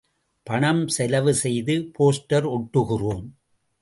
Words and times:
பணம் 0.47 0.87
செலவு 0.87 1.33
செய்து 1.33 1.75
போஸ்டர் 1.99 2.47
ஒட்டுகிறோம். 2.55 3.25